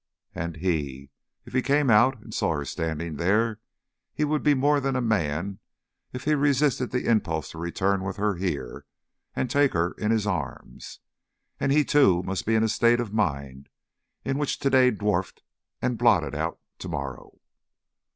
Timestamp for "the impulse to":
6.89-7.59